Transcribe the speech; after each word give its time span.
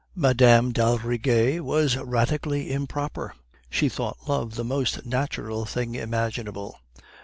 "Mme. 0.15 0.71
d'Aldrigger 0.71 1.61
was 1.61 1.95
radically 1.95 2.71
'improper.' 2.73 3.35
She 3.69 3.87
thought 3.87 4.27
love 4.27 4.55
the 4.55 4.63
most 4.65 5.05
natural 5.05 5.63
thing 5.65 5.93
imaginable. 5.93 6.79